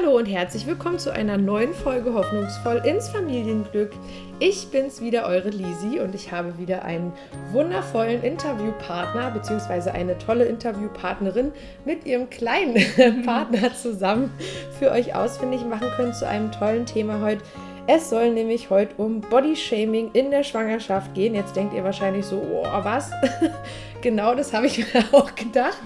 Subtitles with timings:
[0.00, 3.90] Hallo und herzlich willkommen zu einer neuen Folge Hoffnungsvoll ins Familienglück.
[4.38, 7.12] Ich bin's wieder, eure Lisi, und ich habe wieder einen
[7.52, 9.90] wundervollen Interviewpartner bzw.
[9.90, 11.52] eine tolle Interviewpartnerin
[11.84, 12.82] mit ihrem kleinen
[13.26, 14.32] Partner zusammen
[14.78, 17.42] für euch ausfindig machen können zu einem tollen Thema heute.
[17.86, 21.34] Es soll nämlich heute um Bodyshaming in der Schwangerschaft gehen.
[21.34, 23.10] Jetzt denkt ihr wahrscheinlich so, oh, was?
[24.02, 25.78] genau das habe ich mir auch gedacht.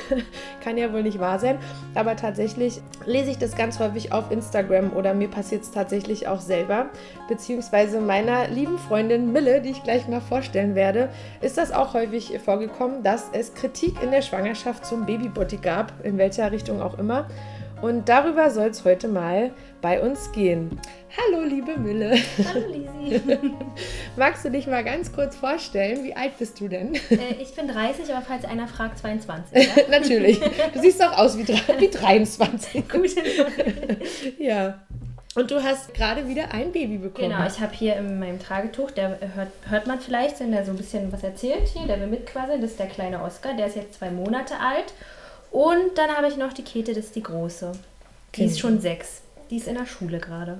[0.64, 1.58] Kann ja wohl nicht wahr sein.
[1.94, 6.40] Aber tatsächlich lese ich das ganz häufig auf Instagram oder mir passiert es tatsächlich auch
[6.40, 6.90] selber.
[7.28, 11.08] Beziehungsweise meiner lieben Freundin Mille, die ich gleich mal vorstellen werde,
[11.40, 16.18] ist das auch häufig vorgekommen, dass es Kritik in der Schwangerschaft zum Babybody gab, in
[16.18, 17.28] welcher Richtung auch immer.
[17.82, 20.80] Und darüber soll es heute mal bei uns gehen.
[21.16, 22.16] Hallo, liebe Mille.
[22.46, 23.20] Hallo, Lisi.
[24.16, 26.02] Magst du dich mal ganz kurz vorstellen?
[26.04, 26.94] Wie alt bist du denn?
[26.94, 29.56] Äh, ich bin 30, aber falls einer fragt, 22.
[29.76, 29.82] Ja?
[29.90, 30.40] Natürlich.
[30.72, 31.46] Du siehst auch aus wie,
[31.78, 32.88] wie 23.
[32.88, 33.10] Gut.
[34.38, 34.80] ja.
[35.34, 37.28] Und du hast gerade wieder ein Baby bekommen.
[37.28, 40.70] Genau, ich habe hier in meinem Tragetuch, der hört, hört man vielleicht, wenn der so
[40.70, 42.62] ein bisschen was erzählt hier, der will mitquasseln.
[42.62, 44.94] Das ist der kleine Oscar, der ist jetzt zwei Monate alt.
[45.56, 47.72] Und dann habe ich noch die Kete, das ist die große.
[48.34, 49.22] Die ist schon sechs.
[49.48, 50.58] Die ist in der Schule gerade.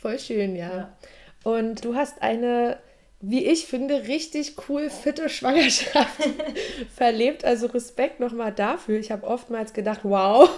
[0.00, 0.74] Voll schön, ja.
[0.74, 0.96] ja.
[1.44, 2.78] Und du hast eine,
[3.20, 6.16] wie ich finde, richtig cool fitte Schwangerschaft
[6.96, 7.44] verlebt.
[7.44, 8.98] Also Respekt nochmal dafür.
[8.98, 10.48] Ich habe oftmals gedacht, wow,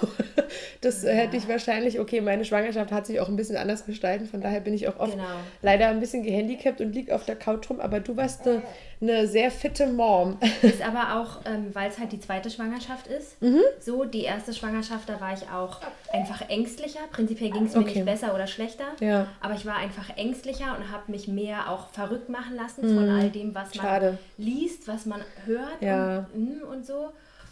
[0.80, 1.10] das ja.
[1.10, 4.26] hätte ich wahrscheinlich, okay, meine Schwangerschaft hat sich auch ein bisschen anders gestalten.
[4.26, 5.24] Von daher bin ich auch oft genau.
[5.62, 7.80] leider ein bisschen gehandicapt und liege auf der Couch rum.
[7.80, 8.62] Aber du warst eine
[9.02, 10.38] eine sehr fitte Mom.
[10.62, 13.40] Ist aber auch, ähm, weil es halt die zweite Schwangerschaft ist.
[13.40, 13.62] Mhm.
[13.78, 15.80] So, die erste Schwangerschaft, da war ich auch
[16.12, 17.00] einfach ängstlicher.
[17.10, 17.94] Prinzipiell ging es mir okay.
[17.94, 18.84] nicht besser oder schlechter.
[19.00, 19.26] Ja.
[19.40, 22.96] Aber ich war einfach ängstlicher und habe mich mehr auch verrückt machen lassen mhm.
[22.96, 26.26] von all dem, was man liest, was man hört ja.
[26.34, 27.10] und, und so.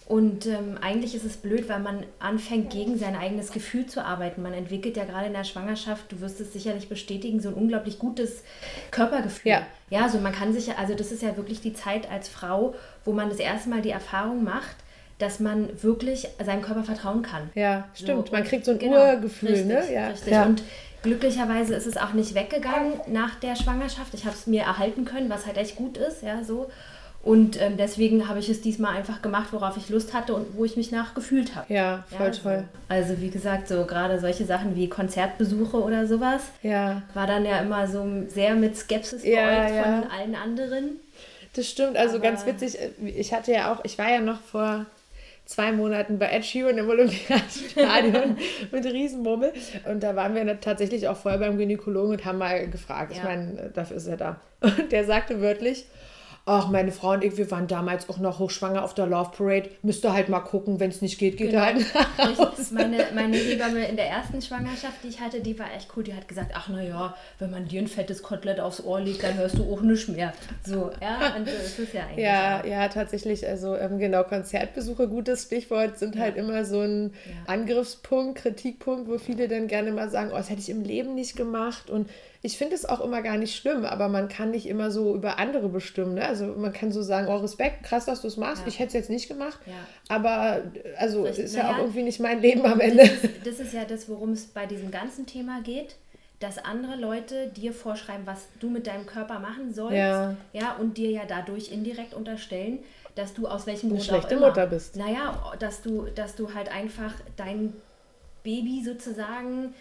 [0.08, 4.40] Und ähm, eigentlich ist es blöd, weil man anfängt, gegen sein eigenes Gefühl zu arbeiten.
[4.40, 7.98] Man entwickelt ja gerade in der Schwangerschaft, du wirst es sicherlich bestätigen, so ein unglaublich
[7.98, 8.42] gutes
[8.90, 9.52] Körpergefühl.
[9.52, 9.66] Ja.
[9.90, 12.74] Ja, also man kann sich, also das ist ja wirklich die Zeit als Frau,
[13.04, 14.76] wo man das erste Mal die Erfahrung macht,
[15.18, 17.50] dass man wirklich seinem Körper vertrauen kann.
[17.54, 18.28] Ja, stimmt.
[18.28, 19.92] So, man kriegt so ein genau, Urgefühl, richtig, ne?
[19.92, 20.08] Ja.
[20.08, 20.32] Richtig.
[20.32, 20.46] Ja.
[20.46, 20.62] Und
[21.02, 24.14] glücklicherweise ist es auch nicht weggegangen nach der Schwangerschaft.
[24.14, 26.70] Ich habe es mir erhalten können, was halt echt gut ist, ja, so.
[27.22, 30.64] Und ähm, deswegen habe ich es diesmal einfach gemacht, worauf ich Lust hatte und wo
[30.64, 31.72] ich mich nach gefühlt habe.
[31.72, 32.64] Ja, voll ja, toll.
[32.88, 37.02] Also wie gesagt, so gerade solche Sachen wie Konzertbesuche oder sowas, ja.
[37.14, 39.82] war dann ja immer so sehr mit Skepsis ja, ja.
[39.82, 41.00] von allen anderen.
[41.54, 44.86] Das stimmt, also Aber ganz witzig, ich hatte ja auch, ich war ja noch vor
[45.44, 48.36] zwei Monaten bei Ed Sheeran im Olympiastadion
[48.70, 49.52] mit Riesenmummel.
[49.90, 53.12] Und da waren wir tatsächlich auch vorher beim Gynäkologen und haben mal gefragt.
[53.12, 54.40] Ich meine, dafür ist er da.
[54.60, 55.86] Und der sagte wörtlich,
[56.48, 59.70] ach, meine Frau und ich, wir waren damals auch noch hochschwanger auf der Love Parade.
[59.82, 61.62] Müsste halt mal gucken, wenn es nicht geht, geht genau.
[61.62, 61.84] halt.
[62.70, 66.04] Meine, meine Hebamme in der ersten Schwangerschaft, die ich hatte, die war echt cool.
[66.04, 69.36] Die hat gesagt, ach naja, wenn man dir ein fettes Kotelett aufs Ohr legt, dann
[69.36, 70.32] hörst du auch nichts mehr.
[70.64, 72.68] So, ja, und das ist ja eigentlich Ja, so.
[72.70, 76.42] ja, tatsächlich, also ähm, genau, Konzertbesuche, gutes Stichwort, sind halt ja.
[76.42, 77.52] halt immer so ein ja.
[77.52, 81.36] Angriffspunkt, Kritikpunkt, wo viele dann gerne mal sagen, oh, das hätte ich im Leben nicht
[81.36, 82.08] gemacht und
[82.40, 85.38] ich finde es auch immer gar nicht schlimm, aber man kann nicht immer so über
[85.38, 86.14] andere bestimmen.
[86.14, 86.24] Ne?
[86.24, 88.62] Also man kann so sagen, oh Respekt, krass, dass du es machst.
[88.62, 88.68] Ja.
[88.68, 89.58] Ich hätte es jetzt nicht gemacht.
[89.66, 89.74] Ja.
[90.08, 90.62] Aber
[90.96, 91.46] also Richtig.
[91.46, 93.02] ist ja auch irgendwie nicht mein Leben am Ende.
[93.02, 95.96] Das ist, das ist ja das, worum es bei diesem ganzen Thema geht
[96.40, 100.96] dass andere Leute dir vorschreiben, was du mit deinem Körper machen sollst, ja, ja und
[100.96, 102.78] dir ja dadurch indirekt unterstellen,
[103.16, 104.94] dass du aus welchem Grund schlechte auch immer, Mutter bist.
[104.94, 107.72] Naja, dass du, dass du halt einfach dein
[108.44, 109.74] Baby sozusagen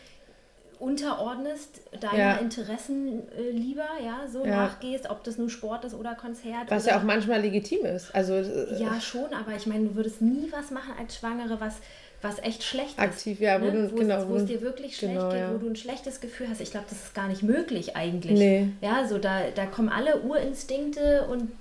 [0.79, 2.37] unterordnest, deine ja.
[2.37, 4.67] Interessen äh, lieber, ja, so ja.
[4.67, 6.69] nachgehst, ob das nun Sport ist oder Konzert.
[6.69, 8.13] Was oder ja auch manchmal legitim ist.
[8.13, 11.75] Also, äh, ja, schon, aber ich meine, du würdest nie was machen als Schwangere, was,
[12.21, 12.99] was echt schlecht ist.
[12.99, 13.87] Aktiv, ja, wo, ne?
[13.87, 15.53] du, genau, wo es dir wirklich schlecht genau, geht, ja.
[15.53, 16.61] wo du ein schlechtes Gefühl hast.
[16.61, 18.37] Ich glaube, das ist gar nicht möglich eigentlich.
[18.37, 18.69] Nee.
[18.81, 21.51] Ja, so da, da kommen alle Urinstinkte und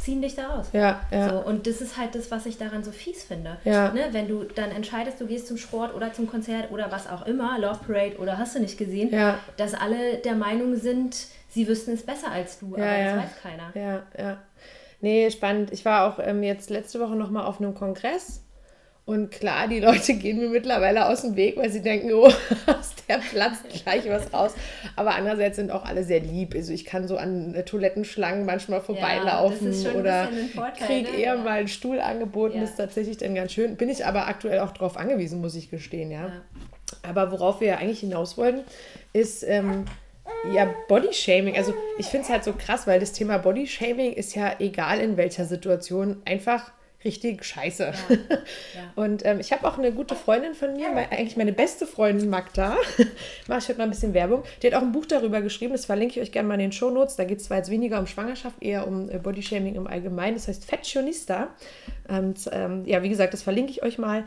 [0.00, 0.68] ziehen dich da raus.
[0.72, 1.30] Ja, ja.
[1.30, 3.58] So, und das ist halt das, was ich daran so fies finde.
[3.64, 3.92] Ja.
[3.92, 4.08] Ne?
[4.12, 7.58] Wenn du dann entscheidest, du gehst zum Sport oder zum Konzert oder was auch immer,
[7.58, 9.38] Love Parade oder hast du nicht gesehen, ja.
[9.56, 13.14] dass alle der Meinung sind, sie wüssten es besser als du, ja, aber ja.
[13.14, 13.70] das weiß keiner.
[13.74, 14.38] Ja, ja.
[15.02, 15.72] Nee, spannend.
[15.72, 18.42] Ich war auch ähm, jetzt letzte Woche nochmal auf einem Kongress
[19.04, 22.26] und klar, die Leute gehen mir mittlerweile aus dem Weg, weil sie denken, oh,
[22.66, 24.54] aus der platzt gleich was raus.
[24.94, 26.54] Aber andererseits sind auch alle sehr lieb.
[26.54, 30.28] Also ich kann so an äh, Toilettenschlangen manchmal vorbeilaufen ja, oder
[30.86, 31.16] kriege ne?
[31.16, 31.42] eher ja.
[31.42, 32.54] mal einen Stuhl angeboten.
[32.54, 32.60] Ja.
[32.60, 33.76] Das ist tatsächlich dann ganz schön.
[33.76, 36.30] Bin ich aber aktuell auch darauf angewiesen, muss ich gestehen, ja.
[37.02, 38.62] Aber worauf wir ja eigentlich hinaus wollten,
[39.12, 39.86] ist ähm,
[40.54, 41.56] ja Bodyshaming.
[41.56, 45.16] Also ich finde es halt so krass, weil das Thema Bodyshaming ist ja egal in
[45.16, 46.70] welcher Situation einfach
[47.04, 47.84] richtig scheiße.
[47.84, 48.92] Ja, ja.
[49.02, 52.28] Und ähm, ich habe auch eine gute Freundin von mir, mein, eigentlich meine beste Freundin
[52.28, 52.76] Magda,
[53.48, 55.86] mache ich heute mal ein bisschen Werbung, die hat auch ein Buch darüber geschrieben, das
[55.86, 57.16] verlinke ich euch gerne mal in den Show Notes.
[57.16, 60.48] Da geht es zwar jetzt weniger um Schwangerschaft, eher um äh, Bodyshaming im Allgemeinen, das
[60.48, 61.48] heißt Fashionista.
[62.08, 64.24] Und ähm, ja, wie gesagt, das verlinke ich euch mal.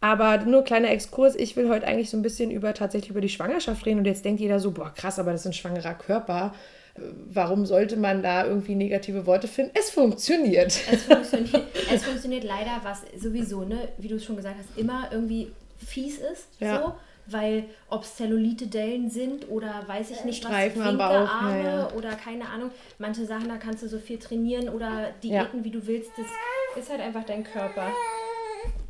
[0.00, 3.30] Aber nur kleiner Exkurs, ich will heute eigentlich so ein bisschen über tatsächlich über die
[3.30, 6.52] Schwangerschaft reden und jetzt denkt jeder so, boah krass, aber das ist ein schwangerer Körper
[6.96, 9.72] warum sollte man da irgendwie negative Worte finden?
[9.74, 10.78] Es funktioniert.
[10.90, 11.62] Es funktioniert,
[11.92, 16.18] es funktioniert leider, was sowieso, ne, wie du es schon gesagt hast, immer irgendwie fies
[16.18, 16.48] ist.
[16.60, 16.80] Ja.
[16.80, 16.94] So
[17.26, 21.92] weil ob es Zellulite-Dellen sind oder weiß ich nicht Streifen was, Bauch, Arme ja, ja.
[21.92, 22.70] oder keine Ahnung.
[22.98, 25.64] Manche Sachen, da kannst du so viel trainieren oder Diäten, ja.
[25.64, 26.10] wie du willst.
[26.16, 27.90] Das ist halt einfach dein Körper.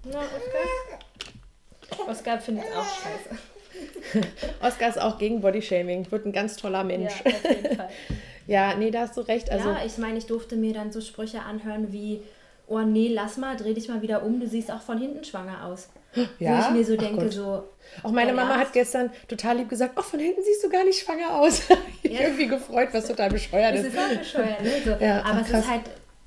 [0.04, 2.08] Na, Oskar?
[2.08, 3.38] Oskar findet es auch scheiße.
[4.62, 7.12] Oskar ist auch gegen Bodyshaming, wird ein ganz toller Mensch.
[7.24, 7.88] Ja, auf jeden Fall.
[8.46, 9.50] ja, nee, da hast du recht.
[9.50, 12.22] Also, ja, ich meine, ich durfte mir dann so Sprüche anhören wie,
[12.66, 15.64] oh nee, lass mal, dreh dich mal wieder um, du siehst auch von hinten schwanger
[15.66, 15.88] aus.
[16.38, 16.58] Ja?
[16.58, 17.64] Wo ich mir so denke, so.
[18.04, 21.02] Auch meine Mama hat gestern total lieb gesagt, oh, von hinten siehst du gar nicht
[21.02, 21.62] schwanger aus.
[22.02, 22.20] ich ja.
[22.20, 23.86] irgendwie gefreut, was total bescheuert ist.
[23.86, 24.70] Es ist auch bescheuert, ne?
[24.84, 25.04] So.
[25.04, 25.82] Ja, aber ach, es ist halt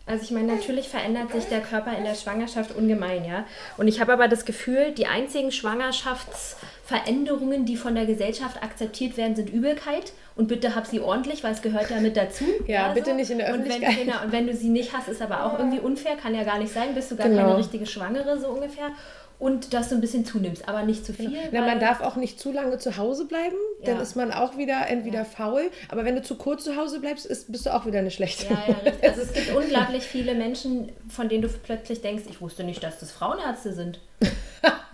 [0.08, 3.44] also ich meine, natürlich verändert sich der Körper in der Schwangerschaft ungemein, ja.
[3.78, 9.36] Und ich habe aber das Gefühl, die einzigen Schwangerschaftsveränderungen, die von der Gesellschaft akzeptiert werden,
[9.36, 10.14] sind Übelkeit.
[10.38, 12.46] Und bitte hab sie ordentlich, weil es gehört ja mit dazu.
[12.68, 13.90] Ja, bitte nicht in der Öffentlichkeit.
[13.90, 16.34] Und wenn, genau, und wenn du sie nicht hast, ist aber auch irgendwie unfair, kann
[16.34, 17.42] ja gar nicht sein, bist du gar genau.
[17.42, 18.92] keine richtige Schwangere, so ungefähr
[19.40, 21.30] und dass du ein bisschen zunimmst, aber nicht zu viel.
[21.30, 21.48] Genau.
[21.52, 23.86] Na, man darf auch nicht zu lange zu Hause bleiben, ja.
[23.86, 25.26] dann ist man auch wieder entweder ja.
[25.26, 28.12] faul, aber wenn du zu kurz zu Hause bleibst, ist, bist du auch wieder eine
[28.12, 28.46] schlechte.
[28.46, 29.04] Ja, ja, richtig.
[29.04, 33.00] Also es gibt unglaublich viele Menschen, von denen du plötzlich denkst, ich wusste nicht, dass
[33.00, 34.00] das Frauenärzte sind.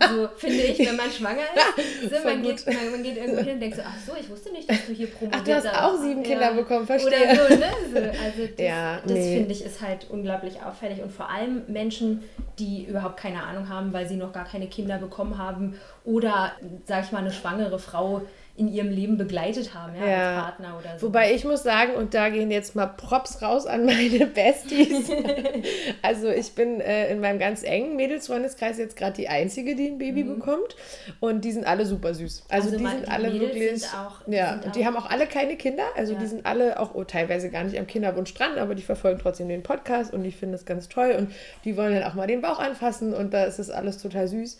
[0.00, 2.10] So finde ich, wenn man schwanger ist.
[2.14, 4.52] So, man, geht, man, man, geht irgendwo hin und denkt so, ach so, ich wusste
[4.52, 5.40] nicht, dass du hier promovierst.
[5.40, 6.52] Ach, du hast auch sieben Kinder ja.
[6.52, 7.24] bekommen, verstehe.
[7.24, 7.70] Oder so, ne?
[7.92, 9.36] So, also das, ja, das nee.
[9.36, 11.02] finde ich ist halt unglaublich auffällig.
[11.02, 12.22] Und vor allem Menschen,
[12.58, 16.52] die überhaupt keine Ahnung haben, weil sie noch gar keine Kinder bekommen haben oder,
[16.84, 18.22] sag ich mal, eine schwangere Frau
[18.56, 21.08] in ihrem Leben begleitet haben, ja, ja, als Partner oder so.
[21.08, 25.10] Wobei ich muss sagen, und da gehen jetzt mal Props raus an meine Besties.
[26.02, 29.98] also ich bin äh, in meinem ganz engen Mädelsfreundeskreis jetzt gerade die Einzige, die ein
[29.98, 30.38] Baby mhm.
[30.38, 30.76] bekommt.
[31.18, 32.44] Und die sind alle super süß.
[32.48, 33.80] Also, also die sind die alle Mädels wirklich.
[33.82, 35.84] Sind auch, ja, sind und die haben auch alle keine Kinder.
[35.96, 36.20] Also ja.
[36.20, 39.48] die sind alle auch oh, teilweise gar nicht am Kinderwunsch dran, aber die verfolgen trotzdem
[39.48, 41.16] den Podcast und die finden es ganz toll.
[41.18, 41.32] Und
[41.64, 44.58] die wollen dann auch mal den Bauch anfassen und da ist es alles total süß.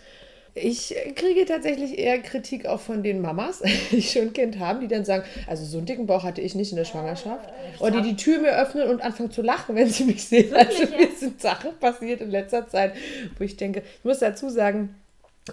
[0.56, 3.60] Ich kriege tatsächlich eher Kritik auch von den Mamas,
[3.90, 6.54] die schon ein Kind haben, die dann sagen, also so einen dicken Bauch hatte ich
[6.54, 7.52] nicht in der Schwangerschaft.
[7.80, 10.52] Oder die die Tür mir öffnen und anfangen zu lachen, wenn sie mich sehen.
[10.52, 12.94] Wirklich, also mir sind Sachen passiert in letzter Zeit,
[13.36, 14.94] wo ich denke, ich muss dazu sagen,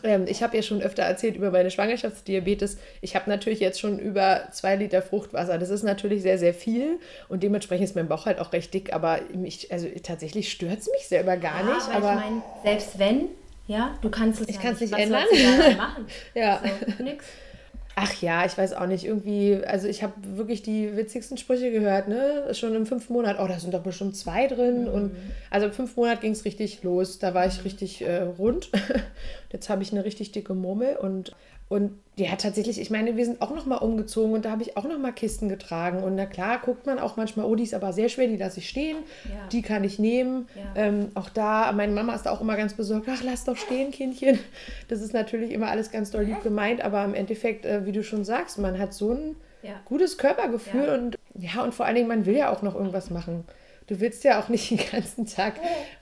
[0.04, 2.78] ähm, ich habe ja schon öfter erzählt über meine Schwangerschaftsdiabetes.
[3.02, 5.58] Ich habe natürlich jetzt schon über zwei Liter Fruchtwasser.
[5.58, 8.94] Das ist natürlich sehr, sehr viel und dementsprechend ist mein Bauch halt auch recht dick.
[8.94, 11.88] Aber mich, also tatsächlich stört es mich selber gar ja, nicht.
[11.90, 13.26] Aber, aber ich meine, selbst wenn,
[13.68, 15.24] ja, du kannst es ich ja kann es nicht, ändern.
[15.78, 16.06] machen?
[16.34, 16.62] ja.
[16.98, 17.26] So, nix.
[17.96, 19.06] Ach ja, ich weiß auch nicht.
[19.06, 22.54] Irgendwie, also ich habe wirklich die witzigsten Sprüche gehört, ne?
[22.54, 24.84] Schon im fünften Monat, oh, da sind doch bestimmt zwei drin.
[24.84, 24.88] Mhm.
[24.88, 25.16] Und
[25.50, 27.20] also im fünften Monat ging es richtig los.
[27.20, 27.64] Da war ich mhm.
[27.64, 28.72] richtig äh, rund.
[29.52, 31.36] Jetzt habe ich eine richtig dicke Murmel und
[31.72, 34.76] und ja, tatsächlich, ich meine, wir sind auch noch mal umgezogen und da habe ich
[34.76, 36.04] auch noch mal Kisten getragen.
[36.04, 38.60] Und na klar, guckt man auch manchmal, oh, die ist aber sehr schwer, die lasse
[38.60, 39.48] ich stehen, ja.
[39.54, 40.50] die kann ich nehmen.
[40.54, 40.84] Ja.
[40.84, 43.92] Ähm, auch da, meine Mama ist da auch immer ganz besorgt, ach, lass doch stehen,
[43.92, 44.38] Kindchen.
[44.90, 48.04] Das ist natürlich immer alles ganz doll lieb gemeint, aber im Endeffekt, äh, wie du
[48.04, 49.80] schon sagst, man hat so ein ja.
[49.86, 53.46] gutes Körpergefühl und ja, und vor allen Dingen, man will ja auch noch irgendwas machen
[53.92, 55.56] du willst ja auch nicht den ganzen Tag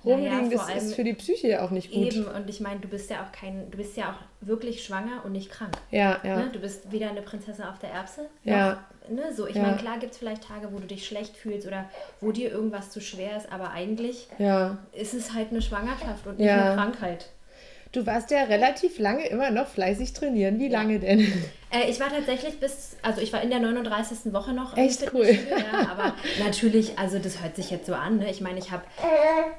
[0.06, 0.50] rumliegen.
[0.50, 2.14] Naja, das ist für die Psyche auch nicht gut.
[2.14, 5.26] Eben, und ich meine, du bist ja auch kein, du bist ja auch wirklich schwanger
[5.26, 5.76] und nicht krank.
[5.90, 6.38] Ja, ja.
[6.38, 6.50] Ne?
[6.54, 8.30] Du bist weder eine Prinzessin auf der Erbse.
[8.44, 8.86] Ja.
[9.08, 9.34] Noch, ne?
[9.34, 9.64] So, ich ja.
[9.64, 11.90] meine, klar gibt es vielleicht Tage, wo du dich schlecht fühlst oder
[12.22, 14.78] wo dir irgendwas zu schwer ist, aber eigentlich ja.
[14.94, 16.74] ist es halt eine Schwangerschaft und nicht ja.
[16.74, 17.30] eine Krankheit.
[17.92, 20.60] Du warst ja relativ lange immer noch fleißig trainieren.
[20.60, 21.22] Wie lange denn?
[21.72, 24.34] Äh, ich war tatsächlich bis, also ich war in der 39.
[24.34, 24.76] Woche noch.
[24.76, 25.28] Echt cool.
[25.28, 28.18] Ja, aber natürlich, also das hört sich jetzt so an.
[28.18, 28.32] Ne?
[28.32, 28.84] Ich meine, ich habe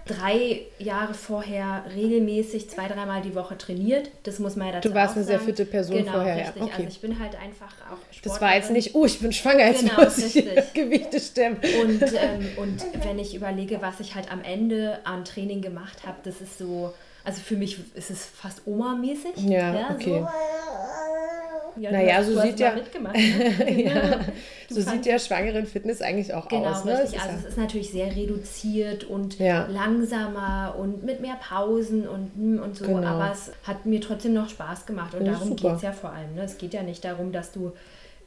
[0.06, 4.10] drei Jahre vorher regelmäßig zwei, dreimal die Woche trainiert.
[4.24, 6.36] Das muss man ja dazu Du warst eine sehr fitte Person genau, vorher.
[6.36, 6.56] Richtig.
[6.56, 6.62] Ja.
[6.64, 6.74] Okay.
[6.78, 8.22] Also ich bin halt einfach auch Sportlerin.
[8.24, 10.34] Das war jetzt nicht, oh, ich bin schwanger, jetzt genau, muss ich
[10.74, 11.58] Gewichte stemmen.
[11.82, 16.18] Und, ähm, und wenn ich überlege, was ich halt am Ende an Training gemacht habe,
[16.24, 16.92] das ist so
[17.24, 19.36] also für mich ist es fast Oma-mäßig.
[19.36, 20.20] Ja, ja, okay.
[20.20, 21.80] So.
[21.80, 23.82] Ja, naja, so sieht ja, ne?
[23.84, 24.20] ja
[24.68, 26.82] so sieht ja schwangeren Fitness eigentlich auch genau, aus.
[26.82, 27.02] Genau, ne?
[27.02, 27.20] richtig.
[27.20, 29.66] Also es ist natürlich sehr reduziert und ja.
[29.66, 32.86] langsamer und mit mehr Pausen und, hm, und so.
[32.86, 33.06] Genau.
[33.06, 36.34] Aber es hat mir trotzdem noch Spaß gemacht und darum geht es ja vor allem.
[36.34, 36.42] Ne?
[36.42, 37.72] Es geht ja nicht darum, dass du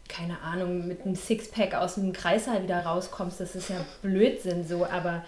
[0.07, 3.39] keine Ahnung, mit einem Sixpack aus dem Kreißsaal wieder rauskommst.
[3.39, 5.23] Das ist ja Blödsinn so, aber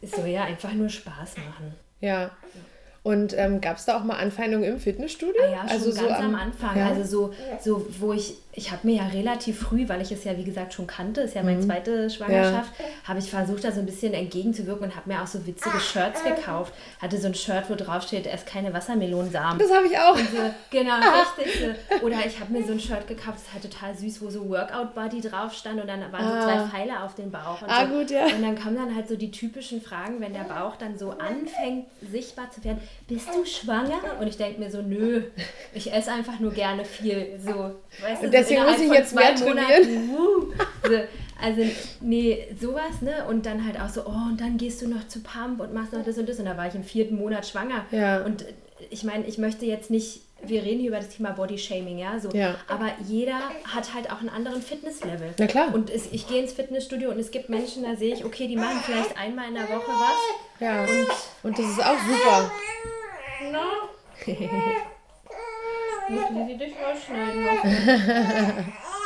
[0.00, 1.74] es soll ja einfach nur Spaß machen.
[2.00, 2.30] Ja.
[3.02, 5.42] Und ähm, gab es da auch mal Anfeindungen im Fitnessstudio?
[5.42, 6.76] Ah ja, schon also ganz so am, am Anfang.
[6.76, 6.86] Ja.
[6.86, 10.36] Also so, so, wo ich, ich habe mir ja relativ früh, weil ich es ja
[10.36, 11.62] wie gesagt schon kannte, ist ja meine mhm.
[11.62, 12.84] zweite Schwangerschaft, ja.
[13.08, 16.22] habe ich versucht, da so ein bisschen entgegenzuwirken und habe mir auch so witzige Shirts
[16.22, 16.74] gekauft.
[17.00, 19.58] Hatte so ein Shirt, wo drauf steht, erst keine Wassermelonensamen.
[19.58, 20.16] Das habe ich auch.
[20.16, 20.96] So, genau,
[21.38, 21.62] richtig.
[21.62, 22.06] So.
[22.06, 24.94] Oder ich habe mir so ein Shirt gekauft, das war total süß, wo so Workout
[24.94, 26.42] Body drauf stand und dann waren ah.
[26.42, 27.62] so zwei Pfeile auf den Bauch.
[27.62, 27.94] Und ah, so.
[27.94, 28.26] gut, ja.
[28.26, 31.86] Und dann kommen dann halt so die typischen Fragen, wenn der Bauch dann so anfängt,
[32.02, 32.80] sichtbar zu werden
[33.12, 34.00] bist du schwanger?
[34.20, 35.22] Und ich denke mir so, nö,
[35.74, 37.38] ich esse einfach nur gerne viel.
[37.38, 40.06] So, weißt du, deswegen muss ich jetzt mehr trainieren.
[40.06, 40.90] Monaten, so,
[41.40, 41.62] also,
[42.00, 43.24] nee, sowas, ne?
[43.28, 45.92] Und dann halt auch so, oh, und dann gehst du noch zu Pump und machst
[45.92, 46.38] noch das und das.
[46.38, 47.84] Und da war ich im vierten Monat schwanger.
[47.90, 48.22] Ja.
[48.24, 48.44] Und
[48.90, 52.18] ich meine, ich möchte jetzt nicht wir reden hier über das Thema Body Shaming, ja,
[52.18, 52.30] so.
[52.30, 52.56] Ja.
[52.68, 55.34] Aber jeder hat halt auch einen anderen Fitnesslevel.
[55.38, 55.72] Na klar.
[55.72, 58.56] Und es, ich gehe ins Fitnessstudio und es gibt Menschen, da sehe ich, okay, die
[58.56, 60.60] machen vielleicht einmal in der Woche was.
[60.60, 60.82] Ja.
[60.82, 61.08] Und,
[61.44, 62.52] und das ist auch super.
[63.52, 63.64] Na?
[66.12, 67.46] Müssen Sie dich rausschneiden.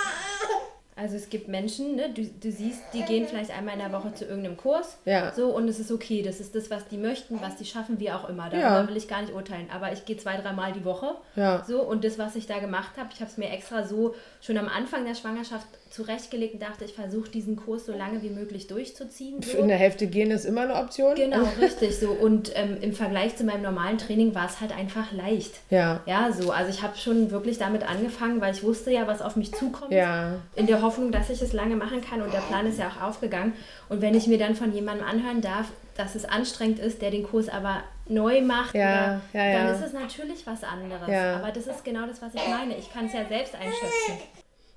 [0.98, 4.14] Also es gibt Menschen, ne, du, du siehst, die gehen vielleicht einmal in der Woche
[4.14, 4.96] zu irgendeinem Kurs.
[5.04, 5.30] Ja.
[5.34, 6.22] So, und es ist okay.
[6.22, 8.48] Das ist das, was die möchten, was die schaffen, wie auch immer.
[8.48, 8.88] Darüber ja.
[8.88, 9.66] will ich gar nicht urteilen.
[9.70, 11.14] Aber ich gehe zwei, dreimal die Woche.
[11.34, 11.62] Ja.
[11.68, 14.56] So, und das, was ich da gemacht habe, ich habe es mir extra so schon
[14.56, 18.66] am Anfang der Schwangerschaft zurechtgelegt und dachte, ich versuche diesen Kurs so lange wie möglich
[18.66, 19.42] durchzuziehen.
[19.42, 19.58] So.
[19.58, 21.14] In der Hälfte gehen ist immer eine Option.
[21.14, 22.10] Genau, richtig so.
[22.10, 25.52] Und ähm, im Vergleich zu meinem normalen Training war es halt einfach leicht.
[25.70, 26.00] Ja.
[26.06, 26.50] Ja, so.
[26.50, 29.92] Also ich habe schon wirklich damit angefangen, weil ich wusste ja, was auf mich zukommt.
[29.92, 30.36] Ja.
[30.54, 33.02] In der Hoffnung, dass ich es lange machen kann und der Plan ist ja auch
[33.02, 33.52] aufgegangen.
[33.88, 35.66] Und wenn ich mir dann von jemandem anhören darf,
[35.96, 39.84] dass es anstrengend ist, der den Kurs aber neu macht, ja, oder, ja, dann ist
[39.84, 41.02] es natürlich was anderes.
[41.02, 42.76] Aber das ist genau das, was ich meine.
[42.76, 44.20] Ich kann es ja selbst einschätzen.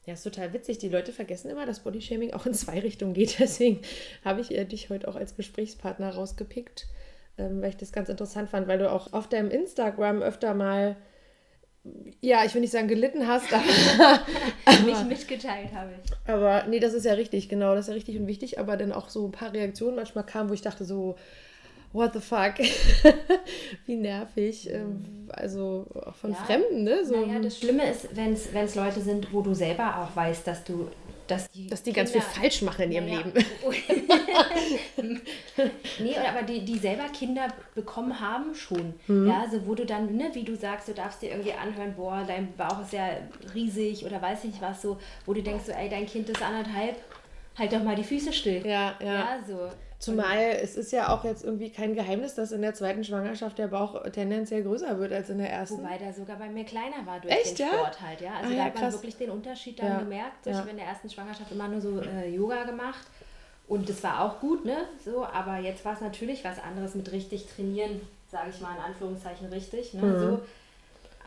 [0.06, 0.80] Ja, ist total witzig.
[0.80, 3.38] Die Leute vergessen immer, dass Bodyshaming auch in zwei Richtungen geht.
[3.40, 3.82] Deswegen
[4.26, 6.88] habe ich äh, dich heute auch als Gesprächspartner rausgepickt,
[7.38, 10.96] ähm, weil ich das ganz interessant fand, weil du auch auf deinem Instagram öfter mal
[12.22, 13.64] ja, ich will nicht sagen gelitten hast, aber.
[14.86, 16.12] Mich mitgeteilt habe ich.
[16.30, 18.92] Aber nee, das ist ja richtig, genau, das ist ja richtig und wichtig, aber dann
[18.92, 21.16] auch so ein paar Reaktionen manchmal kamen, wo ich dachte so,
[21.94, 22.56] what the fuck,
[23.86, 26.38] wie nervig, ähm, also auch von ja.
[26.38, 27.06] Fremden, ne?
[27.06, 27.16] So.
[27.16, 30.90] Naja, das Schlimme ist, wenn es Leute sind, wo du selber auch weißt, dass du
[31.30, 33.18] dass die, dass die Kinder, ganz viel falsch machen in ihrem ja.
[33.18, 33.34] Leben.
[36.00, 38.94] nee, aber die, die selber Kinder bekommen haben schon.
[39.08, 39.28] Mhm.
[39.28, 42.24] Ja, also wo du dann, ne, wie du sagst, du darfst dir irgendwie anhören, boah,
[42.26, 43.10] dein Bauch ist ja
[43.54, 46.42] riesig oder weiß ich nicht was, so, wo du denkst, so, ey, dein Kind ist
[46.42, 46.96] anderthalb,
[47.58, 48.66] halt doch mal die Füße still.
[48.66, 49.14] Ja, ja.
[49.14, 49.70] ja so.
[50.00, 53.68] Zumal es ist ja auch jetzt irgendwie kein Geheimnis, dass in der zweiten Schwangerschaft der
[53.68, 55.80] Bauch tendenziell größer wird als in der ersten.
[55.80, 58.08] Wobei der sogar bei mir kleiner war durch Echt, den Sport ja?
[58.08, 58.32] halt, ja.
[58.36, 58.94] Also ah, da ja, hat man krass.
[58.94, 60.00] wirklich den Unterschied dann ja.
[60.00, 60.48] gemerkt.
[60.48, 63.06] Ich habe in der ersten Schwangerschaft immer nur so äh, Yoga gemacht
[63.68, 64.86] und das war auch gut, ne?
[65.04, 68.00] So, aber jetzt war es natürlich was anderes mit richtig trainieren,
[68.32, 70.02] sage ich mal in Anführungszeichen richtig, ne?
[70.02, 70.20] Mhm.
[70.20, 70.42] So.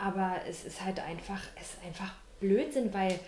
[0.02, 3.20] Aber es ist halt einfach, es ist einfach Blödsinn, weil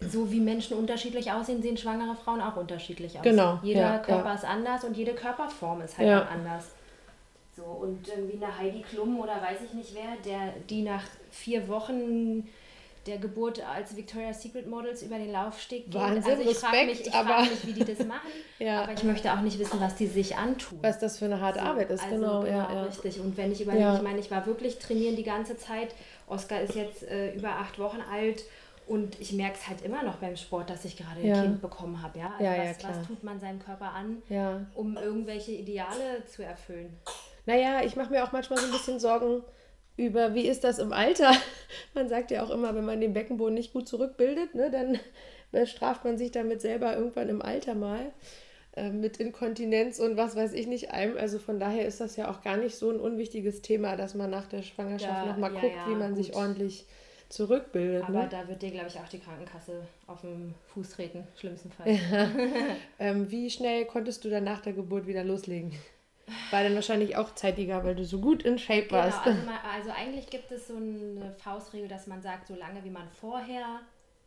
[0.00, 3.22] so wie Menschen unterschiedlich aussehen, sehen schwangere Frauen auch unterschiedlich aus.
[3.22, 3.58] Genau.
[3.62, 4.34] Jeder ja, Körper ja.
[4.34, 6.22] ist anders und jede Körperform ist halt ja.
[6.22, 6.66] anders.
[7.56, 11.66] So, und irgendwie eine Heidi Klum oder weiß ich nicht wer, der, die nach vier
[11.68, 12.48] Wochen
[13.08, 15.94] der Geburt als Victoria's Secret Models über den Laufsteg geht.
[15.94, 17.28] Wahnsinn, also ich frage mich, aber...
[17.28, 18.82] frag mich, wie die das machen, ja.
[18.82, 20.78] aber ich möchte auch nicht wissen, was die sich antun.
[20.82, 22.40] Was das für eine harte so, Arbeit ist, also, genau.
[22.42, 22.82] genau ja, ja.
[22.82, 23.18] richtig.
[23.18, 25.94] Und wenn ich überlege, ich meine, ich war wirklich trainieren die ganze Zeit.
[26.28, 28.44] Oskar ist jetzt äh, über acht Wochen alt
[28.88, 31.36] und ich merke es halt immer noch beim Sport, dass ich gerade ja.
[31.36, 32.18] ein Kind bekommen habe.
[32.18, 32.32] Ja?
[32.32, 34.66] Also ja, was, ja, was, tut man seinem Körper an, ja.
[34.74, 36.96] um irgendwelche Ideale zu erfüllen?
[37.46, 39.42] Naja, ich mache mir auch manchmal so ein bisschen Sorgen
[39.96, 41.32] über, wie ist das im Alter?
[41.94, 44.98] Man sagt ja auch immer, wenn man den Beckenboden nicht gut zurückbildet, ne, dann
[45.50, 48.12] bestraft man sich damit selber irgendwann im Alter mal
[48.76, 51.16] äh, mit Inkontinenz und was weiß ich nicht einem.
[51.16, 54.30] Also von daher ist das ja auch gar nicht so ein unwichtiges Thema, dass man
[54.30, 56.24] nach der Schwangerschaft ja, nochmal guckt, wie man gut.
[56.24, 56.86] sich ordentlich
[57.28, 58.04] zurückbildet.
[58.04, 58.28] Aber ne?
[58.30, 61.92] da wird dir, glaube ich, auch die Krankenkasse auf den Fuß treten, schlimmsten Fall.
[61.92, 62.30] Ja.
[62.98, 65.72] ähm, wie schnell konntest du dann nach der Geburt wieder loslegen?
[66.50, 69.26] War dann wahrscheinlich auch zeitiger, weil du so gut in Shape genau, warst.
[69.26, 72.90] Also, mal, also eigentlich gibt es so eine Faustregel, dass man sagt, so lange wie
[72.90, 73.80] man vorher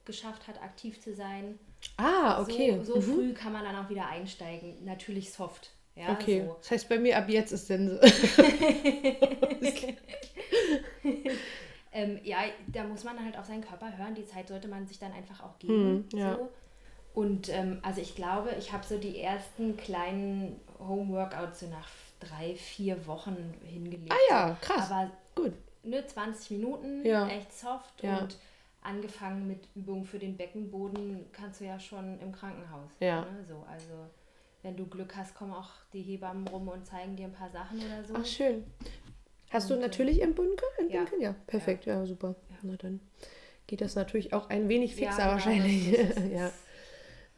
[0.06, 1.60] geschafft hat, aktiv zu sein.
[1.98, 2.80] Ah, okay.
[2.84, 3.14] So, so mhm.
[3.14, 4.84] früh kann man dann auch wieder einsteigen.
[4.84, 5.72] Natürlich soft.
[5.96, 6.46] Ja, okay.
[6.48, 6.56] So.
[6.60, 8.00] Das heißt, bei mir ab jetzt ist Sense.
[11.92, 14.16] ähm, ja, da muss man halt auf seinen Körper hören.
[14.16, 16.08] Die Zeit sollte man sich dann einfach auch geben.
[16.12, 16.36] Hm, ja.
[16.36, 16.50] so.
[17.14, 22.56] Und ähm, also ich glaube, ich habe so die ersten kleinen Home-Workouts so nach drei,
[22.56, 24.14] vier Wochen hingelegt.
[24.14, 24.90] Ah ja, krass.
[24.90, 25.54] Aber gut.
[25.84, 27.28] Ne, 20 Minuten, ja.
[27.28, 28.20] echt soft ja.
[28.20, 28.38] und
[28.82, 32.92] angefangen mit Übungen für den Beckenboden kannst du ja schon im Krankenhaus.
[33.00, 33.22] Ja.
[33.22, 33.44] Ne?
[33.48, 34.08] So, also
[34.62, 37.80] wenn du Glück hast, kommen auch die Hebammen rum und zeigen dir ein paar Sachen
[37.80, 38.14] oder so.
[38.16, 38.64] Ach, schön.
[39.52, 40.90] Hast und, du natürlich entbunden können?
[40.90, 41.06] Ja.
[41.20, 42.36] ja, perfekt, ja, ja super.
[42.50, 42.56] Ja.
[42.64, 43.00] Na dann
[43.68, 45.92] geht das natürlich auch ein wenig fixer genau, wahrscheinlich.
[46.34, 46.52] ja.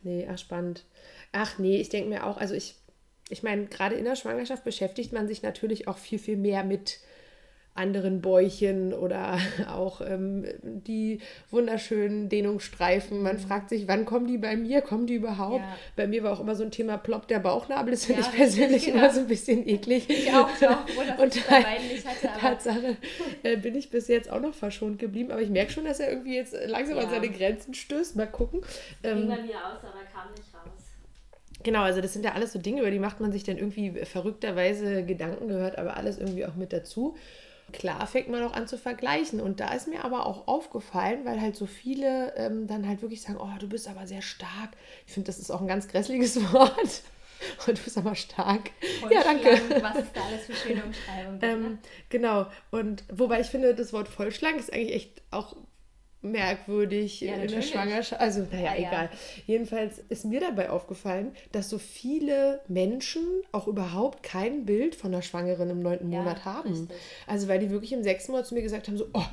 [0.03, 0.85] Nee, ach spannend.
[1.31, 2.75] Ach nee, ich denke mir auch, also ich,
[3.29, 6.99] ich meine, gerade in der Schwangerschaft beschäftigt man sich natürlich auch viel, viel mehr mit
[7.75, 9.39] anderen Bäuchen oder
[9.69, 13.21] auch ähm, die wunderschönen Dehnungsstreifen.
[13.21, 13.39] Man mhm.
[13.39, 14.81] fragt sich, wann kommen die bei mir?
[14.81, 15.63] Kommen die überhaupt?
[15.63, 15.77] Ja.
[15.95, 17.91] Bei mir war auch immer so ein Thema ploppt der Bauchnabel.
[17.91, 18.97] Das finde ja, ich persönlich genau.
[18.99, 20.07] immer so ein bisschen eklig.
[20.09, 22.97] Ich auch, ich auch wohl, Und ich hatte, Tatsache
[23.41, 25.31] äh, bin ich bis jetzt auch noch verschont geblieben.
[25.31, 27.03] Aber ich merke schon, dass er irgendwie jetzt langsam ja.
[27.03, 28.15] an seine Grenzen stößt.
[28.15, 28.61] Mal gucken.
[29.03, 30.83] Ähm, bei mir aus, aber kam nicht raus.
[31.63, 33.91] Genau, also das sind ja alles so Dinge, über die macht man sich dann irgendwie
[34.05, 37.15] verrückterweise Gedanken gehört, aber alles irgendwie auch mit dazu
[37.73, 39.41] klar fängt man auch an zu vergleichen.
[39.41, 43.21] Und da ist mir aber auch aufgefallen, weil halt so viele ähm, dann halt wirklich
[43.21, 44.71] sagen, oh, du bist aber sehr stark.
[45.05, 47.01] Ich finde, das ist auch ein ganz grässliches Wort.
[47.59, 48.71] Oh, du bist aber stark.
[49.01, 49.57] Voll ja, danke.
[49.57, 51.51] Schlank, was es da alles für schöne Umschreibungen gibt.
[51.51, 51.77] Ähm, ne?
[52.09, 52.45] Genau.
[52.71, 55.57] Und wobei ich finde, das Wort vollschlank ist eigentlich echt auch
[56.23, 58.21] merkwürdig ja, in der Schwangerschaft.
[58.21, 59.09] Also, naja, ah, egal.
[59.11, 59.17] Ja.
[59.45, 65.21] Jedenfalls ist mir dabei aufgefallen, dass so viele Menschen auch überhaupt kein Bild von der
[65.21, 66.71] Schwangeren im neunten ja, Monat haben.
[66.71, 66.97] Richtig.
[67.27, 69.25] Also, weil die wirklich im sechsten Monat zu mir gesagt haben: so, oh,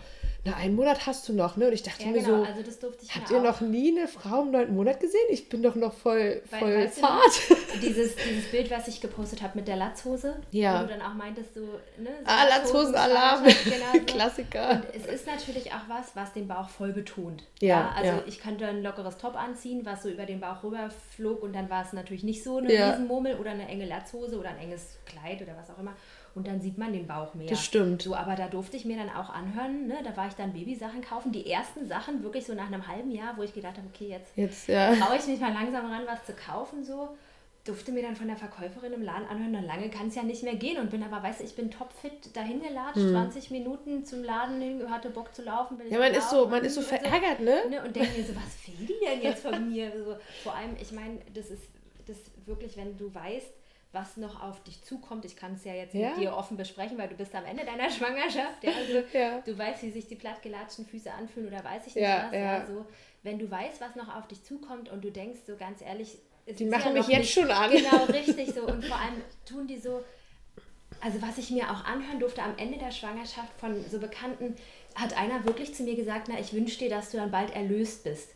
[0.44, 1.66] na, einen Monat hast du noch, ne?
[1.66, 2.44] Und ich dachte mir genau.
[2.44, 5.26] so, also habt ihr noch nie eine Frau im neunten Monat gesehen?
[5.28, 7.48] Ich bin doch noch voll, Weil, voll zart.
[7.48, 10.80] Du, dieses, dieses Bild, was ich gepostet habe mit der Latzhose, ja.
[10.80, 11.60] wo du dann auch meintest, so,
[11.98, 12.08] ne?
[12.20, 14.00] So ah, Latzhosen-Alarm, genau so.
[14.00, 14.70] Klassiker.
[14.70, 17.44] Und es ist natürlich auch was, was den Bauch voll betont.
[17.60, 18.22] Ja, ja Also ja.
[18.26, 21.84] ich könnte ein lockeres Top anziehen, was so über den Bauch rüberflog und dann war
[21.84, 22.90] es natürlich nicht so eine ja.
[22.90, 25.94] Riesenmurmel oder eine enge Latzhose oder ein enges Kleid oder was auch immer
[26.34, 27.48] und dann sieht man den Bauch mehr.
[27.48, 28.02] Das stimmt.
[28.02, 29.98] So, aber da durfte ich mir dann auch anhören, ne?
[30.04, 31.32] da war ich dann Babysachen kaufen.
[31.32, 34.36] Die ersten Sachen wirklich so nach einem halben Jahr, wo ich gedacht habe, okay, jetzt,
[34.36, 34.94] jetzt ja.
[34.94, 37.16] traue ich mich mal langsam ran, was zu kaufen, so
[37.64, 40.42] durfte mir dann von der Verkäuferin im Laden anhören, dann lange kann es ja nicht
[40.42, 43.10] mehr gehen und bin aber, weißt du, ich bin topfit dahin gelatscht, hm.
[43.10, 45.78] 20 Minuten zum Laden hin, hatte Bock zu laufen.
[45.90, 47.68] ja, man ist so, man ist so verärgert, so, ne?
[47.68, 47.84] ne?
[47.84, 49.92] Und denke mir so, was will die denn jetzt von mir?
[49.92, 51.62] So, vor allem, ich meine, das ist
[52.06, 52.16] das
[52.46, 53.52] wirklich, wenn du weißt,
[53.92, 55.24] was noch auf dich zukommt.
[55.24, 56.10] Ich kann es ja jetzt ja.
[56.10, 58.62] mit dir offen besprechen, weil du bist am Ende deiner Schwangerschaft.
[58.62, 58.72] Ja?
[58.72, 59.40] Also ja.
[59.40, 62.32] du weißt, wie sich die plattgelatschten Füße anfühlen oder weiß ich nicht was.
[62.32, 62.66] Ja.
[62.66, 62.86] So,
[63.22, 66.64] wenn du weißt, was noch auf dich zukommt und du denkst so ganz ehrlich, die
[66.64, 67.70] machen mich jetzt nicht, schon an.
[67.70, 68.62] Genau, richtig so.
[68.62, 70.02] Und vor allem tun die so,
[71.00, 74.56] also was ich mir auch anhören durfte am Ende der Schwangerschaft von so Bekannten,
[74.94, 78.04] hat einer wirklich zu mir gesagt, na, ich wünsche dir, dass du dann bald erlöst
[78.04, 78.30] bist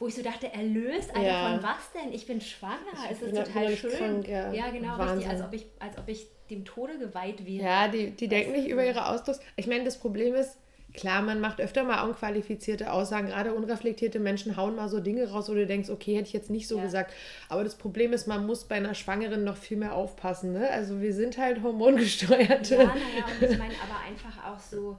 [0.00, 1.14] wo ich so dachte, erlöst?
[1.14, 1.50] Alter, ja.
[1.50, 2.12] von was denn?
[2.12, 2.78] Ich bin schwanger.
[3.04, 3.90] Ich es ist total schön.
[3.90, 4.50] Krank, ja.
[4.50, 5.18] ja, genau, Wahnsinn.
[5.18, 5.30] richtig.
[5.30, 7.62] Als ob, ich, als ob ich dem Tode geweiht wäre.
[7.64, 9.40] Ja, die, die denken nicht über ihre Ausdrucks.
[9.56, 10.56] Ich meine, das Problem ist,
[10.94, 13.26] klar, man macht öfter mal unqualifizierte Aussagen.
[13.26, 16.48] Gerade unreflektierte Menschen hauen mal so Dinge raus, wo du denkst, okay, hätte ich jetzt
[16.48, 16.84] nicht so ja.
[16.84, 17.12] gesagt.
[17.50, 20.54] Aber das Problem ist, man muss bei einer Schwangeren noch viel mehr aufpassen.
[20.54, 20.66] Ne?
[20.70, 22.74] Also wir sind halt hormongesteuerte.
[22.74, 24.96] Ja, naja, und ich meine aber einfach auch so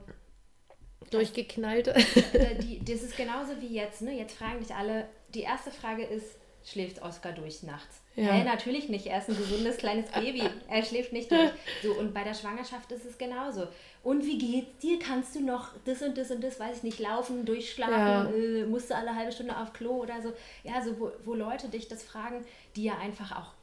[1.11, 1.93] durchgeknallte.
[1.93, 4.01] Äh, die, das ist genauso wie jetzt.
[4.01, 4.17] Ne?
[4.17, 8.01] Jetzt fragen dich alle, die erste Frage ist, schläft Oskar durch nachts?
[8.15, 8.25] Ja.
[8.25, 9.05] Hey, natürlich nicht.
[9.05, 10.43] Er ist ein gesundes kleines Baby.
[10.69, 11.51] Er schläft nicht durch.
[11.81, 13.67] So, und bei der Schwangerschaft ist es genauso.
[14.03, 14.99] Und wie geht's dir?
[14.99, 17.93] Kannst du noch das und das und das, weiß ich nicht, laufen, durchschlafen?
[17.93, 18.29] Ja.
[18.29, 20.33] Äh, musst du alle halbe Stunde auf Klo oder so?
[20.63, 22.43] Ja, so wo, wo Leute dich das fragen,
[22.75, 23.53] die ja einfach auch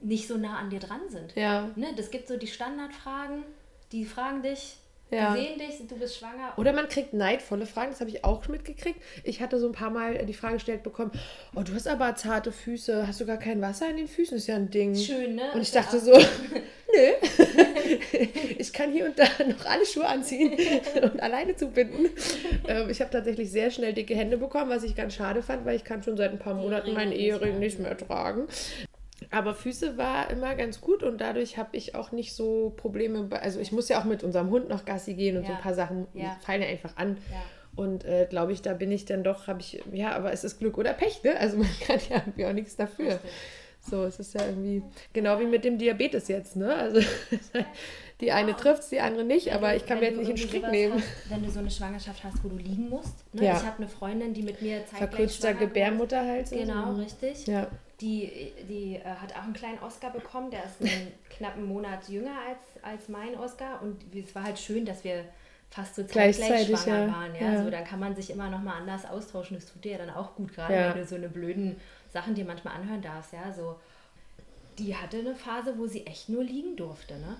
[0.00, 1.34] nicht so nah an dir dran sind.
[1.34, 1.70] Ja.
[1.76, 1.88] Ne?
[1.96, 3.44] Das gibt so die Standardfragen,
[3.92, 4.76] die fragen dich,
[5.10, 5.34] ja.
[5.34, 6.52] Wir sehen dich, du bist schwanger.
[6.56, 9.00] Oder man kriegt neidvolle Fragen, das habe ich auch mitgekriegt.
[9.24, 11.10] Ich hatte so ein paar Mal die Frage gestellt bekommen,
[11.54, 14.36] oh, du hast aber zarte Füße, hast du gar kein Wasser in den Füßen?
[14.36, 14.94] Das ist ja ein Ding.
[14.94, 15.50] Schön, ne?
[15.54, 16.12] Und ich dachte so,
[16.94, 17.12] nö,
[18.58, 20.52] ich kann hier und da noch alle Schuhe anziehen
[21.02, 22.10] und alleine zubinden.
[22.68, 25.76] Ähm, ich habe tatsächlich sehr schnell dicke Hände bekommen, was ich ganz schade fand, weil
[25.76, 28.46] ich kann schon seit ein paar Monaten meinen Ehering nicht mehr tragen.
[29.30, 33.28] Aber Füße war immer ganz gut und dadurch habe ich auch nicht so Probleme.
[33.40, 35.48] Also ich muss ja auch mit unserem Hund noch Gassi gehen und ja.
[35.48, 36.36] so ein paar Sachen ja.
[36.40, 37.18] fallen ja einfach an.
[37.30, 37.42] Ja.
[37.76, 40.58] Und äh, glaube ich, da bin ich dann doch, habe ich, ja, aber es ist
[40.58, 41.36] Glück oder Pech, ne?
[41.38, 43.14] Also man kann ja irgendwie auch nichts dafür.
[43.14, 43.30] Richtig.
[43.82, 46.74] So, es ist ja irgendwie genau wie mit dem Diabetes jetzt, ne?
[46.74, 47.00] Also
[48.20, 50.70] die eine trifft es, die andere nicht, aber ich kann mir jetzt nicht einen Strick
[50.70, 50.94] nehmen.
[50.94, 53.24] Hast, wenn du so eine Schwangerschaft hast, wo du liegen musst.
[53.32, 53.46] Ne?
[53.46, 53.56] Ja.
[53.56, 56.50] Ich habe eine Freundin, die mit mir zeitgleich Verkürzter Gebärmutterhals.
[56.50, 57.46] Genau, richtig.
[57.46, 57.68] Ja.
[58.00, 62.36] Die, die äh, hat auch einen kleinen Oscar bekommen, der ist einen knappen Monat jünger
[62.48, 63.82] als, als mein Oscar.
[63.82, 65.24] Und es war halt schön, dass wir
[65.70, 67.12] fast so zeitgleich schwanger ja.
[67.12, 67.34] waren.
[67.34, 67.52] Ja?
[67.52, 67.62] ja.
[67.62, 69.56] So, dann kann man sich immer noch mal anders austauschen.
[69.56, 70.94] Das tut dir ja dann auch gut, gerade ja.
[70.94, 71.76] wenn du so eine blöden
[72.12, 73.32] Sachen dir manchmal anhören darfst.
[73.32, 73.52] Ja?
[73.52, 73.76] So,
[74.78, 77.18] die hatte eine Phase, wo sie echt nur liegen durfte.
[77.18, 77.36] Ne?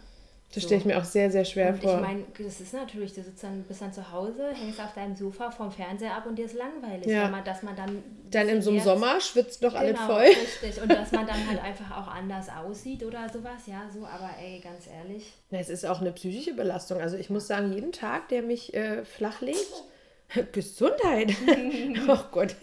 [0.53, 0.69] Das so.
[0.69, 1.95] stelle ich mir auch sehr, sehr schwer und vor.
[1.95, 5.15] Ich meine, das ist natürlich, du sitzt dann, bist dann zu Hause, hängst auf deinem
[5.15, 7.07] Sofa vorm Fernseher ab und dir ist langweilig.
[7.07, 7.29] Ja.
[7.29, 8.03] Man, dass man dann.
[8.33, 10.23] Dann in so einem Sommer schwitzt doch genau, alles voll.
[10.23, 10.83] Richtig.
[10.83, 13.67] Und dass man dann halt einfach auch anders aussieht oder sowas.
[13.67, 15.33] Ja, so, aber ey, ganz ehrlich.
[15.51, 17.01] Na, es ist auch eine psychische Belastung.
[17.01, 19.85] Also ich muss sagen, jeden Tag, der mich äh, flach legt.
[20.53, 21.33] Gesundheit.
[22.09, 22.57] oh Gott.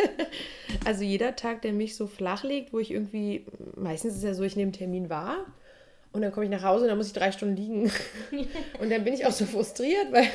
[0.85, 3.45] Also jeder Tag, der mich so flach legt, wo ich irgendwie,
[3.75, 5.45] meistens ist es ja so, ich nehme einen Termin wahr
[6.13, 7.91] und dann komme ich nach Hause und dann muss ich drei Stunden liegen.
[8.79, 10.25] und dann bin ich auch so frustriert, weil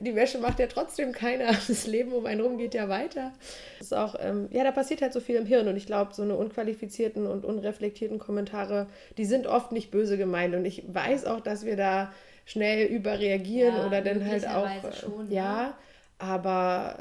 [0.00, 1.52] die Wäsche macht ja trotzdem keiner.
[1.68, 3.32] Das Leben um einen rum geht ja weiter.
[3.78, 5.68] Das ist auch, ähm, ja, da passiert halt so viel im Hirn.
[5.68, 10.54] Und ich glaube, so eine unqualifizierten und unreflektierten Kommentare, die sind oft nicht böse gemeint.
[10.54, 12.12] Und ich weiß auch, dass wir da
[12.44, 14.68] schnell überreagieren ja, oder dann halt auch.
[14.92, 15.78] Schon, ja, ja,
[16.18, 16.96] aber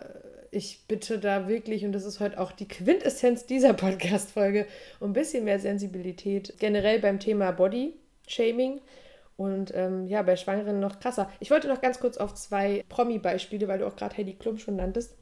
[0.52, 4.68] ich bitte da wirklich, und das ist heute auch die Quintessenz dieser Podcast-Folge,
[5.00, 7.94] um ein bisschen mehr Sensibilität generell beim Thema Body
[8.32, 8.82] Shaming.
[9.38, 11.32] Und ähm, ja, bei Schwangeren noch krasser.
[11.40, 14.76] Ich wollte noch ganz kurz auf zwei Promi-Beispiele, weil du auch gerade Heidi Klum schon
[14.76, 15.16] nanntest,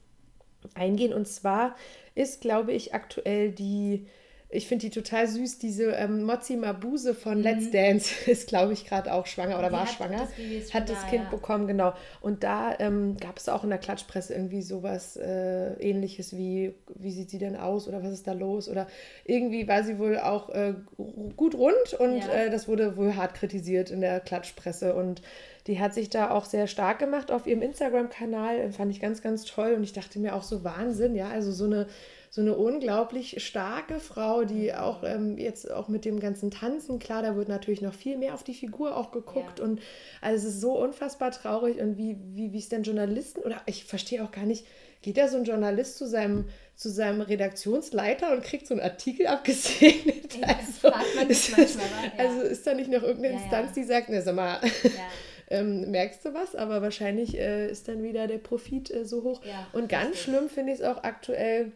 [0.76, 1.14] eingehen.
[1.14, 1.76] Und zwar
[2.16, 4.08] ist, glaube ich, aktuell die
[4.52, 5.60] ich finde die total süß.
[5.60, 7.44] Diese ähm, Mozi Mabuse von mhm.
[7.44, 10.28] Let's Dance ist, glaube ich, gerade auch schwanger oder die war schwanger.
[10.58, 11.30] Das hat das Kind ja.
[11.30, 11.94] bekommen, genau.
[12.22, 17.12] Und da ähm, gab es auch in der Klatschpresse irgendwie sowas äh, ähnliches wie, wie
[17.12, 18.68] sieht sie denn aus oder was ist da los?
[18.68, 18.88] Oder
[19.24, 20.74] irgendwie war sie wohl auch äh,
[21.38, 22.34] gut rund und ja.
[22.34, 24.96] äh, das wurde wohl hart kritisiert in der Klatschpresse.
[24.96, 25.22] Und
[25.68, 28.72] die hat sich da auch sehr stark gemacht auf ihrem Instagram-Kanal.
[28.72, 29.74] Fand ich ganz, ganz toll.
[29.74, 31.86] Und ich dachte mir auch so Wahnsinn, ja, also so eine
[32.32, 37.24] so eine unglaublich starke Frau, die auch ähm, jetzt auch mit dem ganzen Tanzen, klar,
[37.24, 39.66] da wird natürlich noch viel mehr auf die Figur auch geguckt ja.
[39.66, 39.82] und
[40.22, 43.86] also es ist so unfassbar traurig und wie, wie, wie es denn Journalisten, oder ich
[43.86, 44.66] verstehe auch gar nicht,
[45.02, 49.28] geht da so ein Journalist zu seinem, zu seinem Redaktionsleiter und kriegt so einen Artikel
[49.28, 50.18] abgesegnet?
[50.40, 52.24] Ja, also, ist, manchmal, ja.
[52.24, 54.62] also ist da nicht noch irgendeine Instanz, die sagt, ne, sag mal,
[55.50, 59.42] ähm, merkst du was, aber wahrscheinlich äh, ist dann wieder der Profit äh, so hoch.
[59.74, 61.72] und ganz schlimm finde ich es auch aktuell,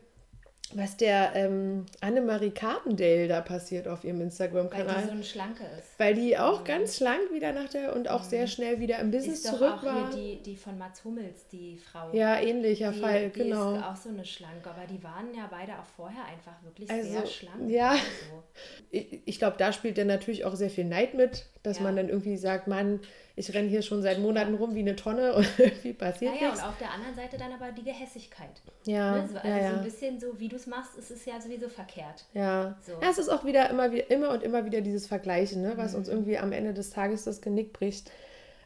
[0.76, 4.88] was der ähm, Annemarie Carpendale da passiert auf ihrem Instagram-Kanal.
[4.88, 6.00] Weil die so eine Schlanke ist.
[6.00, 6.66] Weil die auch mhm.
[6.66, 8.30] ganz schlank wieder nach der und auch mhm.
[8.30, 10.14] sehr schnell wieder im Business ist doch zurück auch war.
[10.14, 12.12] Hier die, die von Mats Hummels, die Frau.
[12.14, 13.76] Ja, ähnlicher die, Fall, die genau.
[13.76, 17.10] ist auch so eine Schlanke, aber die waren ja beide auch vorher einfach wirklich also,
[17.10, 17.70] sehr schlank.
[17.70, 18.04] Ja, also.
[18.92, 21.84] ich, ich glaube, da spielt dann natürlich auch sehr viel Neid mit, dass ja.
[21.84, 23.00] man dann irgendwie sagt, Mann,
[23.36, 26.62] ich renne hier schon seit Monaten rum wie eine Tonne und irgendwie passiert naja, nichts.
[26.62, 28.62] und auf der anderen Seite dann aber die Gehässigkeit.
[28.86, 29.16] Ja.
[29.16, 29.28] Ne?
[29.28, 29.72] So, also ja, ja.
[29.72, 32.26] so ein bisschen so, wie du es machst, ist es ja sowieso verkehrt.
[32.34, 32.78] Ja.
[32.86, 32.92] So.
[32.94, 33.10] ja.
[33.10, 35.74] Es ist auch wieder immer, wieder immer und immer wieder dieses Vergleichen, ne?
[35.78, 36.00] was mhm.
[36.00, 38.12] uns irgendwie am Ende des Tages das Genick bricht.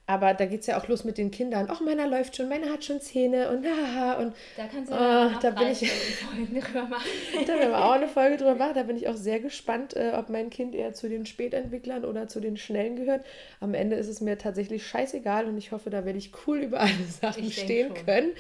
[0.09, 1.67] Aber da geht es ja auch los mit den Kindern.
[1.69, 4.13] Ach, meiner läuft schon, meiner hat schon Zähne und haha.
[4.13, 7.09] Und, da kannst du oh, da bin ich, Folgen drüber machen.
[7.45, 8.75] da werden wir auch eine Folge drüber machen.
[8.75, 12.29] Da bin ich auch sehr gespannt, äh, ob mein Kind eher zu den Spätentwicklern oder
[12.29, 13.25] zu den Schnellen gehört.
[13.59, 16.79] Am Ende ist es mir tatsächlich scheißegal und ich hoffe, da werde ich cool über
[16.79, 18.31] alle Sachen ich stehen können.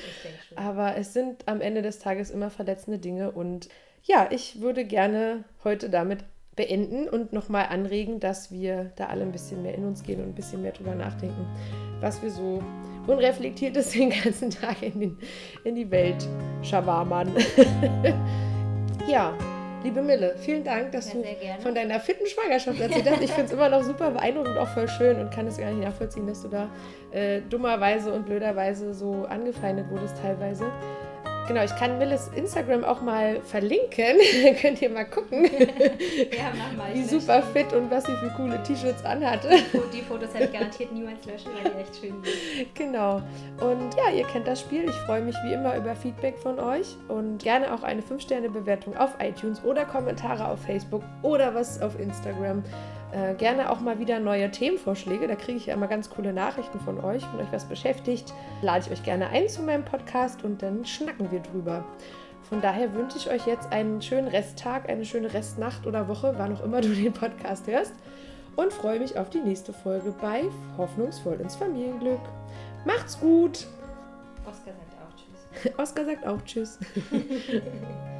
[0.55, 3.67] Aber es sind am Ende des Tages immer verletzende Dinge und
[4.03, 6.19] ja, ich würde gerne heute damit
[6.57, 10.29] beenden und nochmal anregen, dass wir da alle ein bisschen mehr in uns gehen und
[10.29, 11.45] ein bisschen mehr drüber nachdenken,
[12.01, 12.61] was wir so
[13.05, 15.17] unreflektiertes den ganzen Tag in, den,
[15.63, 16.27] in die Welt
[16.63, 17.31] schawarmern.
[19.07, 19.33] ja,
[19.83, 23.21] liebe Mille, vielen Dank, dass ja, du von deiner fitten Schwangerschaft erzählt hast.
[23.21, 25.69] Ich finde es immer noch super beeindruckend und auch voll schön und kann es gar
[25.71, 26.69] nicht nachvollziehen, dass du da
[27.11, 30.65] äh, dummerweise und blöderweise so angefeindet wurdest teilweise.
[31.47, 34.17] Genau, ich kann Milles Instagram auch mal verlinken.
[34.43, 35.45] Dann könnt ihr mal gucken,
[36.37, 36.93] ja, mal.
[36.93, 39.49] wie super fit und was sie für coole T-Shirts anhatte.
[39.93, 42.75] Die Fotos hätte ich garantiert niemals löschen, weil die echt schön sind.
[42.75, 43.21] Genau.
[43.61, 44.89] Und ja, ihr kennt das Spiel.
[44.89, 49.11] Ich freue mich wie immer über Feedback von euch und gerne auch eine 5-Sterne-Bewertung auf
[49.19, 52.63] iTunes oder Kommentare auf Facebook oder was auf Instagram.
[53.11, 55.27] Äh, gerne auch mal wieder neue Themenvorschläge.
[55.27, 57.23] Da kriege ich ja immer ganz coole Nachrichten von euch.
[57.31, 61.31] Wenn euch was beschäftigt, lade ich euch gerne ein zu meinem Podcast und dann schnacken
[61.31, 61.85] wir drüber.
[62.49, 66.55] Von daher wünsche ich euch jetzt einen schönen Resttag, eine schöne Restnacht oder Woche, wann
[66.55, 67.93] auch immer du den Podcast hörst.
[68.55, 70.43] Und freue mich auf die nächste Folge bei
[70.77, 72.21] Hoffnungsvoll ins Familienglück.
[72.85, 73.67] Macht's gut!
[74.45, 75.73] Oskar sagt auch Tschüss.
[75.77, 76.79] Oskar sagt auch Tschüss.